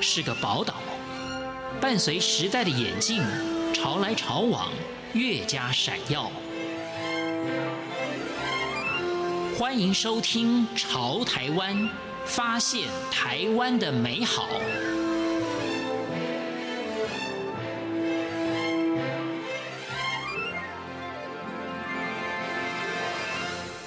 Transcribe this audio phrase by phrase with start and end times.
[0.00, 0.74] 是个宝岛，
[1.80, 3.22] 伴随时代的眼镜，
[3.74, 4.70] 潮来潮往，
[5.12, 6.30] 越加闪耀。
[9.58, 11.76] 欢迎收听《潮台湾》，
[12.24, 14.48] 发现台湾的美好。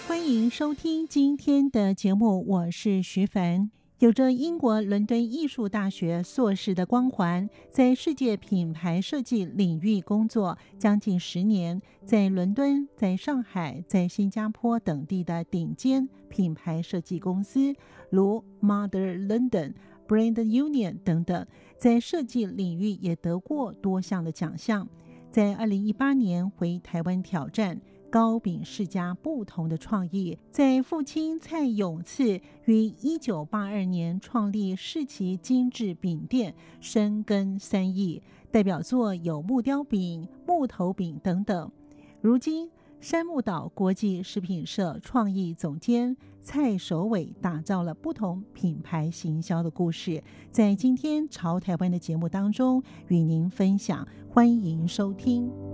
[0.07, 3.71] 欢迎收听今天的节目，我是徐凡。
[4.01, 17.75] 有着英国伦敦艺术大学硕士的光环，在世界品牌设计领域工作将近十年，在伦敦、在上海、在新加坡等地的顶尖品牌设计公司，
[18.09, 19.75] 如 Mother London、
[20.07, 21.45] Brand Union 等等，
[21.77, 24.89] 在设计领域也得过多项的奖项。
[25.29, 27.79] 在二零一八年回台湾挑战。
[28.11, 41.71] 糕饼世家不同的创意，在父亲蔡永赐于一九八二年创立世奇精致饼店，深耕三义，代表作有木雕饼、木头饼等等。
[42.19, 55.70] 如今，山木岛国际食品社创意总监蔡守伟打造了不同品牌行销的故事，在今天潮台湾的节目当中与您分享，欢迎收听。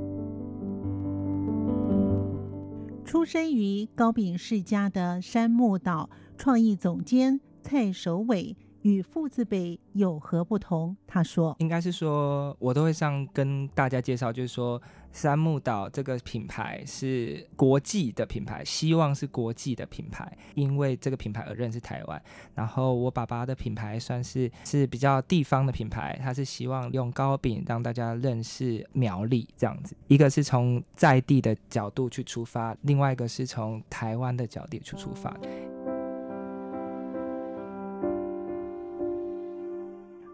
[3.07, 8.53] 出身于高饼世家的山木岛创意总监蔡守伟
[8.87, 10.95] 与父字辈有何不同？
[11.05, 22.21] 他说：“应该是说，我都会上跟大家介绍，就是说，三木岛这个品牌是国际的品牌，希望是国际的品牌，因为这个品牌而认识台湾。
[22.55, 29.97] 然后我爸爸的品牌算是是比较地方的品牌，他是希望用糕饼让大家认识苗栗这样子。
[30.07, 35.35] 一个是从在地的角度去出发，另外一个是从台湾的角度去出发。”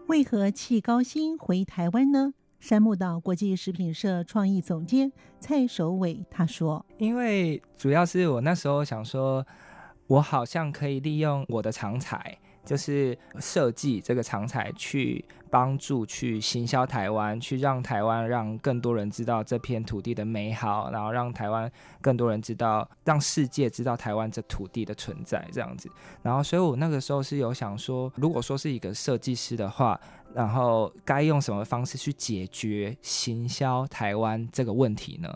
[0.06, 2.34] 为何弃高薪回台湾呢？
[2.60, 5.10] 山木岛国际食品社创意总监
[5.40, 9.46] 蔡守伟他说：“因为主要是我那时候想说，
[10.06, 21.70] 我好像可以利用我的长才。”就是设计这个长才去帮助去行销台湾，去让台湾让更多人知道这片土地的美好，然后让台湾
[22.00, 25.88] 更多人知道，让世界知道台湾这土地的存在这样子。
[26.22, 30.00] 然后，所以我那个时候是有想说，如果说是一个设计师的话，
[30.34, 35.32] 然后该用什么方式去解决行销台湾这个问题呢？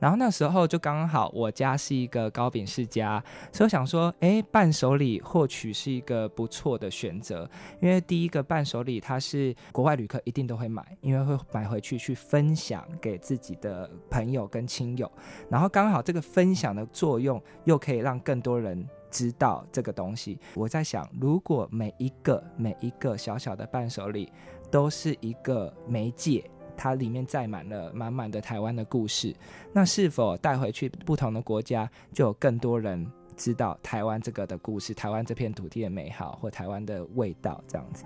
[0.00, 3.22] 然后那时候就刚好，我家是一个糕饼世家，
[3.52, 7.48] 所以我想说，哎，伴手礼或许是一个不错的选择。
[7.80, 15.10] 因为第一个伴手礼，它是国外旅客一定都会买，因为会买回去去分享给自己的朋友跟亲友。
[15.48, 20.38] 然后刚好这个分享的作用，又可以让更多人知道这个东西。
[20.54, 24.32] 我在想，如果每一个每一个小小的伴手礼
[24.70, 26.42] 都是一个媒介。
[26.82, 29.36] 它里面载满了满满的台湾的故事，
[29.70, 38.04] 那是否带回去不同的国家，就有更多人知道台湾这个的故事，台湾这片土地的美好，或台湾的味道这样子？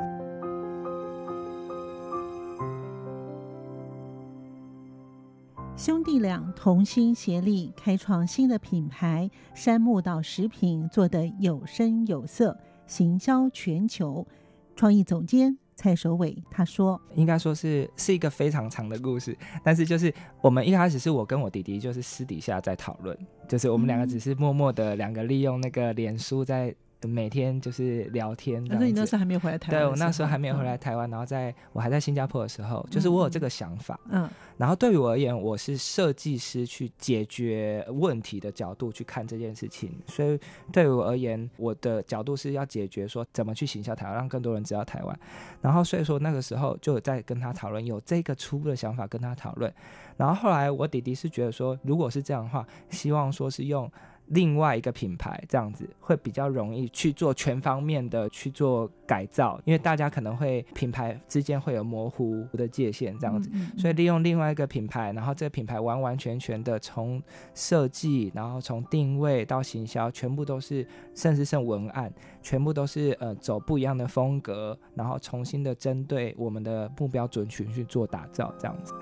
[5.76, 12.58] 兄弟俩同心协力，开创新的品牌——山木岛食品，做得有声有色，
[12.88, 14.26] 行销全球。
[14.74, 15.56] 创意总监。
[15.76, 23.16] 蔡守伟他说：“应该说是是一个非常长的故事，但是就是我们一开始是我跟我弟弟就是私底下在讨论，
[23.48, 26.74] 就是我们两个只是默默的两个利用那个脸书在。”
[27.06, 28.64] 每天就是聊天。
[28.68, 29.80] 但是你那时候还没有回来台湾？
[29.80, 33.98] 对，我那时候还没有回来台湾，嗯、然后在我还在新加坡的时候，就是我有这个想法。
[34.10, 34.28] 嗯。
[34.56, 40.38] 然后对于我而言，我是设计师去解决问题的角度去看这件事情，所以
[40.72, 45.18] 对于我而言，我的角度是要解决说怎么去行销台湾，让更多人知道台湾。
[45.60, 49.72] 然后所以说那个时候就在跟他讨论，有这个初步的想法跟他讨论。
[50.16, 53.90] 然后后来我弟弟是觉得说，如果是这样的话，希望说是用。
[54.28, 67.22] 另外一个品牌这样子会比较容易去做全方面的去做改造，因为大家可能会品牌之间会有模糊的界限这样子，所以利用另外一个品牌，然后这个品牌完完全全的从
[67.54, 72.12] 设计，然后从定位到行销，全部都是甚至是文案，
[72.42, 78.94] 全部都是呃走不一样的风格，然后重新的针对我们的目标准群去做打造这样子。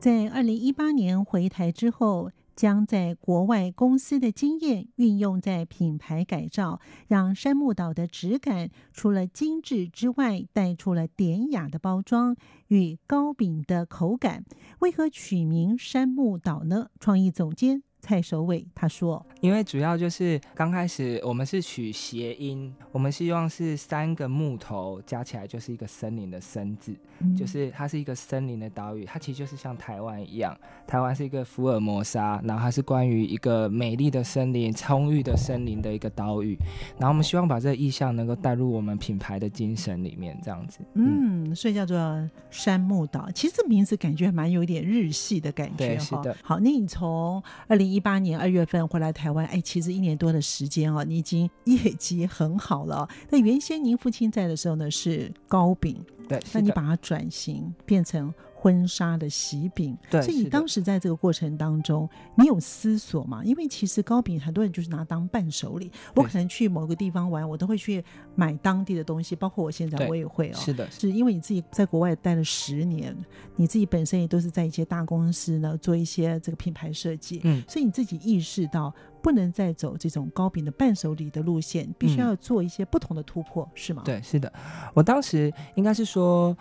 [0.00, 12.34] 在二零一八年回台之后，将在国外公司的经验运用在品牌改造，让山木岛的质感除了精致之外，带出了典雅的包装
[12.68, 14.46] 与糕饼的口感。
[14.78, 16.88] 为何取名山木岛呢？
[16.98, 17.82] 创意总监。
[18.00, 30.56] 蔡守伟他说：“因为主要就是刚开始我们是取谐音，我们希望是三个木头加起来就是一个森林的森字，嗯、就是它是一个森林的岛屿，它其实就是像台湾一样，
[30.86, 36.56] 台湾是一个福尔摩沙，然后它是关于一个美丽的森林、充裕的森林的一个岛屿，
[36.98, 40.80] 然后我们希望把这个意象能够带入我们品牌的精神里面，这样子。
[40.94, 41.96] 嗯，嗯，所以叫做
[42.50, 46.34] 山木岛，其实这名字感觉蛮有点日系的感觉，对，是的。
[46.42, 47.89] 好，那你从二零。
[47.90, 53.08] 一八年二月份回来台湾，哎，其实一年多的时间哦，你已经 业绩很好了。
[53.28, 55.96] 那原先您父亲在的时候呢，是糕饼，
[56.28, 58.32] 对，那你把它转型变成。
[58.60, 63.40] 婚纱的喜饼，对，所以你当时在这个过程当中，你有思索吗？
[63.42, 65.90] 因为其实糕饼很多人就是拿当伴手礼。
[66.14, 68.04] 我可能去某个地方玩，我都会去
[68.34, 70.54] 买当地的东西，包括我现在我也会哦。
[70.56, 73.16] 是的，是因为你自己在国外待了十年，
[73.56, 84.02] 你自己本身也都是在一些大公司呢做一些这个品牌设计，嗯，所以你自己意识到不能再走这种糕饼的伴手礼的路线，必须要做一些不同的突破，嗯、是吗？
[84.04, 84.52] 对，是的，
[84.92, 86.54] 我当时应该是说。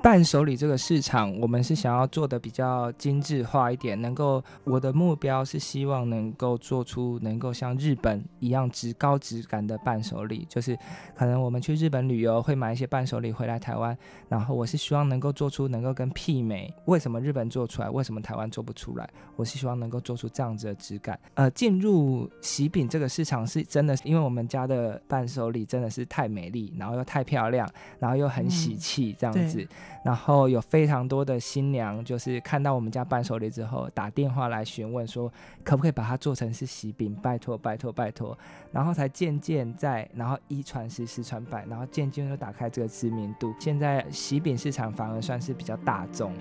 [0.02, 10.76] 伴手礼这个市场，我们是想要做的比较精致化一点，能够我的目标是希望能够做出能够像日本一样质高质感的伴手礼，就是
[11.14, 13.96] 可能我们去日本旅游会买一些伴手礼回来台湾，
[14.28, 19.08] 然后我是希望能够做出能够跟媲美，为什么日本做出来，为什么台湾做不出来？
[19.36, 21.18] 我是希望能够做出这样子的质感。
[21.34, 27.68] 呃，进入喜饼这个市场是真的，因为我们家的伴手礼真的是太美丽，然后又太漂亮，
[27.98, 29.68] 然后又很喜气这样子。
[30.04, 35.32] 然后有非常多的新娘，就是看到我们家伴手礼之后，打电话来询问说，
[35.62, 37.14] 可不可以把它做成是喜饼？
[37.16, 38.36] 拜托，拜托，拜托。
[38.72, 43.54] 然后才渐渐在，然后一传十，十传百，然后渐渐就打开这个知名度。
[43.60, 46.32] 现在喜饼市场反而算是比较大众。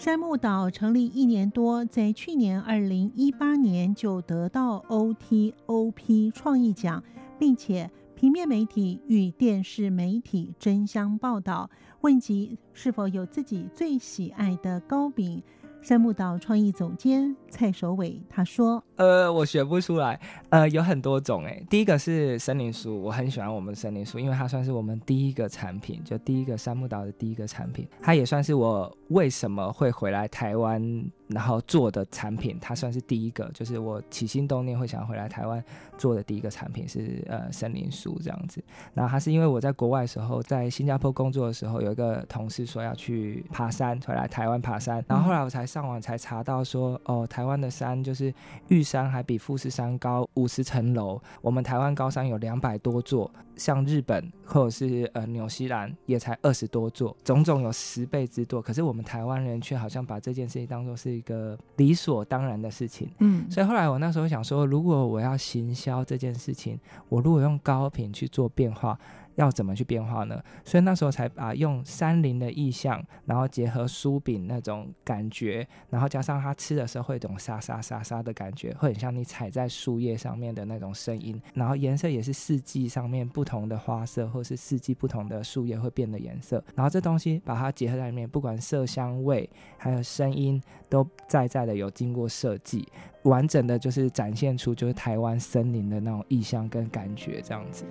[0.00, 7.04] 山木岛成立一年多，在去年二零一八年就得到 OTOP 创意奖，
[7.38, 11.68] 并且平面媒体与电视媒体争相报道。
[12.00, 15.42] 问及是否有自己最喜爱的糕饼？
[15.82, 20.20] 山木岛创意总监蔡守伟他说：“呃，我选不出来，
[20.50, 21.58] 呃，有很多种哎。
[21.70, 35.62] 第一个是森林书，我很喜欢我们森林书，因为它算是我们第一个产品，就第一个山木岛的第一个产品，它也算是我为什么会回来台湾。”然后做的产品，它算是第一个，就是我起心动念会想回来台湾
[35.96, 38.60] 做的第一个产品是呃森林书这样子。
[38.94, 45.04] 然后它是因为我在国外的时候，在新加坡工作的时候，有一个同事说要去爬山，回来台湾爬山。
[45.06, 48.34] 然后后来我才上网才查到说，哦，台湾的山就是
[48.66, 53.30] 玉山还比富士山高五十层楼，我们台湾高山有两百多座。
[53.56, 58.62] 像日本或者是呃纽西兰也才二十多座，种种有十倍之多。
[58.62, 63.10] 可是我们台湾人却好像把这件事情当做是一个理所当然的事情。
[63.18, 68.98] 嗯，所以后来我那时候想说，如果我要行销这件事情，我如果用高频去做变化。
[69.36, 70.42] 要怎么去变化呢？
[70.64, 81.40] 所以那时候才把用山林的意象，然后结合酥饼那种感觉，然后加上它吃的时候会有一种沙沙沙沙的感觉，会很像你踩在树叶上面的那种声音。
[81.54, 86.62] 然后颜色也是四季上面不同的花色，或是四季不同的树叶会变的颜色。
[86.74, 92.86] 然后这东西把它结合在里面，不管色香味还有声音，都在在的有经过设计，
[93.22, 97.84] 完整的就是展现出就是台湾森林的那种意象跟感觉这样子。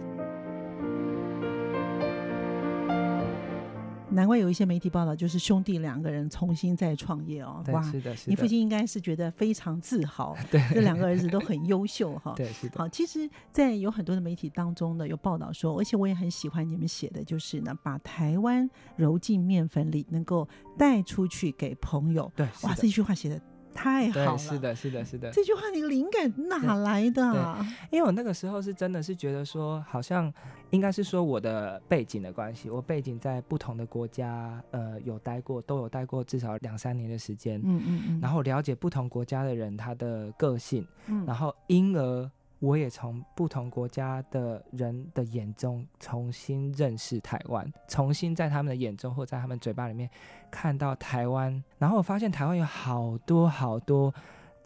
[4.12, 7.64] 难怪有一些媒体报道，就是兄弟两个人重新再创业哦。
[7.72, 8.30] 哇，是的，是的。
[8.32, 10.36] 你父亲应该是觉得非常自豪。
[10.50, 12.34] 对，这两个儿子都很优秀哈。
[12.38, 12.78] 对，是的。
[12.78, 20.48] 好，其实，在有很多的媒体当中呢，有报道说，而且我也很喜欢你们写的，就是呢，把台湾揉进面粉里，能够
[20.78, 22.32] 带出去给朋友。
[22.36, 23.40] 对，哇，这句话写的。
[23.80, 25.32] 太好了，是的，是的，是的。
[25.32, 27.66] 这句话你灵感哪来的？
[27.90, 30.32] 因为我那个时候是真的是觉得说，好像
[30.72, 37.58] 应该是说我的背景的关系，我背景在不同的国家，呃，有待过，都有待过至少两三年的时间。
[37.64, 38.20] 嗯嗯嗯。
[38.22, 42.30] 然后了解不同国家的人他的个性，嗯，然后因而。
[42.60, 50.10] 我也从不同国家的人的眼中重新认识台湾，重新在他们的眼中或在他们嘴巴里面
[50.52, 54.14] 看到台湾，然后我发现台湾有好多好多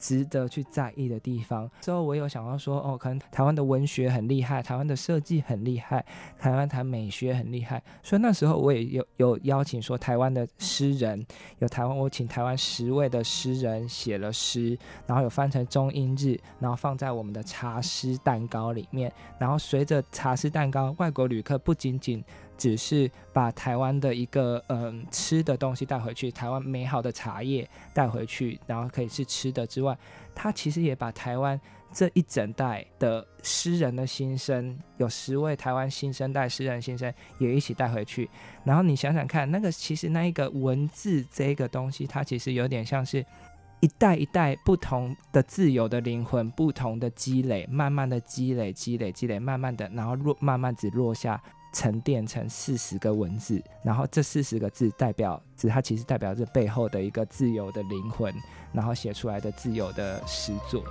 [0.04, 1.70] 值得去在意的地方。
[1.80, 6.06] 之后我有想到说，哦，可能台湾的文学很厉害，台湾的设计很厉害，
[6.38, 11.26] 台湾谈美学很厉害，所以那时候我也有有邀请说台湾的诗人，
[11.60, 22.22] 有台湾我请台湾十位的诗人写了诗，然后有翻成中英日，然后放在我们的茶诗蛋糕里面，然后随着茶诗蛋糕，外国旅客不仅仅
[22.64, 29.98] 只是把台湾的一个嗯吃的东西带回去，台湾美好的茶叶带回去，然后可以是吃的之外，
[30.34, 31.60] 他其实也把台湾
[31.92, 38.30] 这一整代的诗人的心声，有十位台湾新生代诗人心声也一起带回去。
[38.64, 43.26] 然后你想想看，那个其实那一个文字这个东西，它其实有点像是
[43.82, 51.44] 一代一代不同的自由的灵魂，不同的积累，慢慢的积累，积累，积累，慢慢的，然后落，慢慢只落下。
[51.74, 58.34] 沉淀成四十个文字，然后这四十个字代表，只它其实代表着背后的一个自由的灵魂，
[58.72, 60.84] 然后写出来的自由的诗作。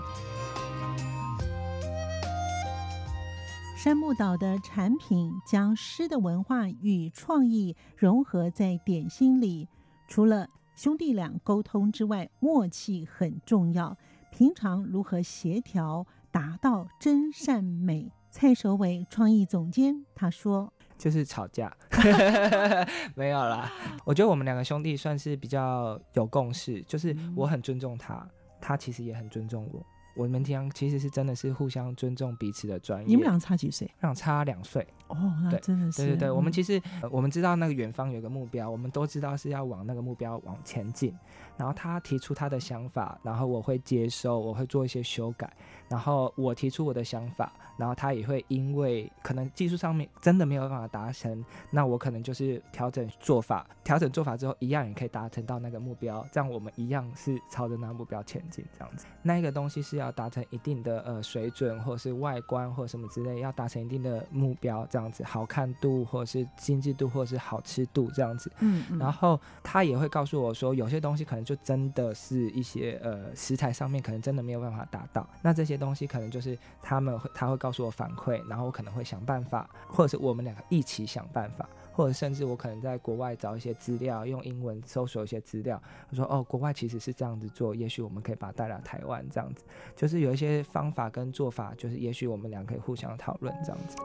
[3.76, 9.68] 山木岛的产品将诗的文化与创意融合在点心里，
[10.06, 13.96] 除了兄弟俩沟通之外，默契很重要。
[14.30, 18.12] 平常如何协调，达到真善美？
[18.34, 21.70] 蔡守伟创意总监他说：“就是吵架，
[23.14, 23.70] 没有啦。
[24.06, 28.26] 我觉得我们两个兄弟算是比较有共识，就是我很尊重他，
[28.58, 29.84] 他其实也很尊重我。
[30.16, 33.06] 我们平常其实是真的是互相尊重彼此的专业。
[33.06, 33.90] 你们俩差几岁？
[34.00, 34.86] 俩差两岁。
[35.12, 36.30] 哦，那真的是对对对。
[36.30, 41.14] 我们其实我们知道那个远方有个目标，我们都知道是要往那个目标往前进。
[41.56, 45.52] 然后他提出他的想法，然后我会接收，我会做一些修改。
[45.88, 59.06] 然后我提出我的想法。”然后他也会因为可能技术上面真的没有办法达成，那我可能就是调整做法，调整做法之后一样也可以达成到那个目标，这样我们一样是朝着那个目标前进，这样子。
[59.22, 68.52] 那一个东西是要达成一定的呃水准，或者是外观或者什么之类，要达成一定的目标，这样子好看度或者是精致度或者是好吃度这样子。
[68.60, 68.98] 嗯，嗯。
[68.98, 77.56] 然后他也会告诉我说，有些东西可能就真的是一些呃食材上面可能真的没有办法达到，那这些东西可能就是他们会他会。
[77.62, 85.80] 告诉我反馈，然后我可能会想办法，或者是我们两个一起想办法，或者甚至我可能在国外找一些资料，用英文搜索一些资料。
[86.10, 89.62] 我说哦，国外其实是这样子做，也许我们可以把它带来台湾，这样子
[89.94, 93.96] 就是有一些方法跟做法，就是也许我们俩可以互相讨论这样子。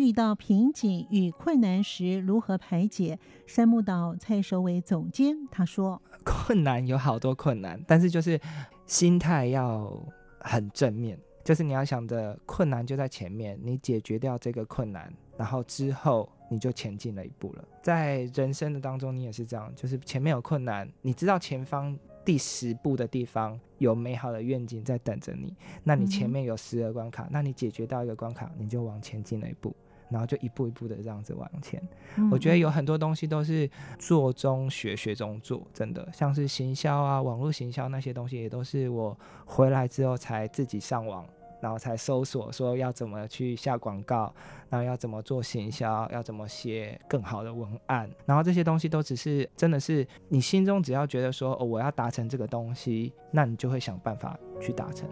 [0.00, 3.18] 遇到瓶颈与困难时，如何排解？
[3.46, 8.40] 山木岛蔡守伟总监他说：“困难有好多困难，但是就是
[8.86, 9.92] 心态要
[10.38, 17.64] 很正面，就是你要想着困难就在前面，你解决掉这个困难，然后之后你就前进了一步了。
[17.82, 29.74] 在人生的当中，你也是这样，就是前面有困难，你知道前方。”第十步的地方有美好的愿景在等着你，那你前面有十个关卡，那你解决到一个关卡，你就往前进了一步，
[30.10, 31.82] 然后就一步一步的这样子往前。
[32.30, 41.24] 我觉得有很多东西都是做中学，学中做，真的，像是行销啊、网络行销那些东西，也都是我回来之后才自己上网。
[41.62, 44.34] 然后才搜索说要怎么去下广告，
[44.70, 55.06] 然后要怎么做行销，要怎么写更好的文案，然后这些东西都只是真的是你心中只要觉得说哦，我要达成这个东西，那你就会想办法去达成。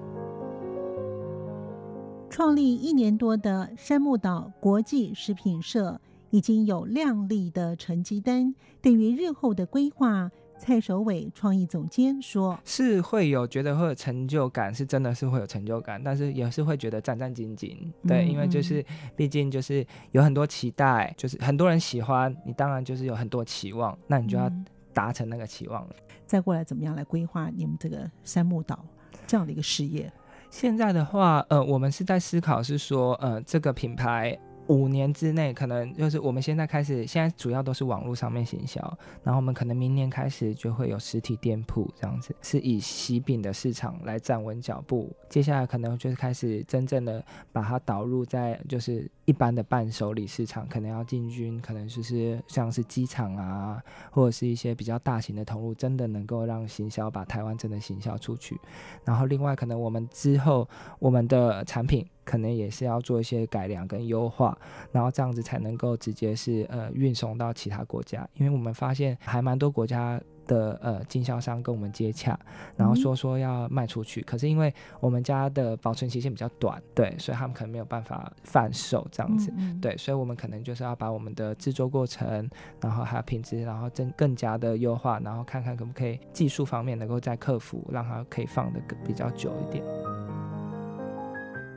[2.31, 10.31] 创立一年多的山木岛国际食品社已经有亮丽的成绩单，对于日后的规划。
[10.61, 17.77] 蔡守伟创意总监说：“是会有觉得会有成就感，是真的是会有成就感，但是也是会觉得战战兢兢。
[18.09, 24.51] 对，嗯、因为就是毕竟就是有很多期待，就是很多人喜欢你，当然就是有很多期望，那你就要
[24.93, 25.95] 达成那个期望了。
[26.27, 28.85] 再过来怎么样来规划你们这个山木岛
[29.29, 30.13] 这样的一个事业？
[30.51, 38.81] 现在的话，呃，我们是在思考，是说，呃，这个品牌。”五年之内，可能就是我们现在开始，现在主要都是网络上面行销，
[39.23, 45.11] 然后我们可能明年开始就会有实体店铺这样子，是以喜饼的市场来站稳脚步。
[45.29, 58.59] 接下来可能就是开始真正的把它导入在就是一般的伴手礼市场，可能要进军，可能就是像是机场啊，或者是一些比较大型的投入，真的能够让行销把台湾真的行销出去。
[59.05, 62.07] 然后另外可能我们之后我们的产品。
[62.29, 64.55] 可能也是要做一些改良跟优化，
[64.93, 72.39] 然后这样子才能够直接是呃运送到其他国家，因为我们发现还蛮多国家的呃经销商跟我们接洽，
[72.77, 74.71] 然后说说要卖出去，嗯、可是因为
[75.01, 79.81] 我们家的保存期限比较短，对，所以他们可能没有办法贩售这样子，嗯嗯。
[79.81, 82.47] 对，所以我们可能就是要把我们的制作过程，
[82.79, 89.83] 然后还有品质，然后更更加的优化，然后看看可不可以技术方面能够再克服，让它可以放得比较久一点。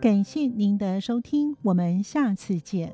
[0.02, 2.92] 感谢您的收听，我们下次见。